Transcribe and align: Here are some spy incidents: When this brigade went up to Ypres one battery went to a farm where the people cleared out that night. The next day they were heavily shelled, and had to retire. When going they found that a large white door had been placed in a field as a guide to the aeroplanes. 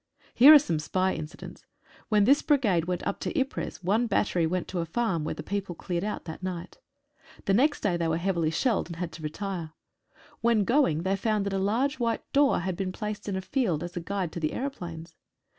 Here 0.33 0.51
are 0.51 0.57
some 0.57 0.79
spy 0.79 1.13
incidents: 1.13 1.67
When 2.09 2.23
this 2.23 2.41
brigade 2.41 2.85
went 2.85 3.05
up 3.05 3.19
to 3.19 3.39
Ypres 3.39 3.83
one 3.83 4.07
battery 4.07 4.47
went 4.47 4.67
to 4.69 4.79
a 4.79 4.85
farm 4.87 5.23
where 5.23 5.35
the 5.35 5.43
people 5.43 5.75
cleared 5.75 6.03
out 6.03 6.25
that 6.25 6.41
night. 6.41 6.79
The 7.45 7.53
next 7.53 7.81
day 7.81 7.97
they 7.97 8.07
were 8.07 8.17
heavily 8.17 8.49
shelled, 8.49 8.87
and 8.87 8.95
had 8.95 9.11
to 9.11 9.21
retire. 9.21 9.73
When 10.41 10.63
going 10.63 11.03
they 11.03 11.15
found 11.15 11.45
that 11.45 11.53
a 11.53 11.59
large 11.59 11.99
white 11.99 12.23
door 12.33 12.61
had 12.61 12.75
been 12.75 12.91
placed 12.91 13.29
in 13.29 13.35
a 13.35 13.41
field 13.41 13.83
as 13.83 13.95
a 13.95 13.99
guide 13.99 14.31
to 14.31 14.39
the 14.39 14.53
aeroplanes. 14.53 15.13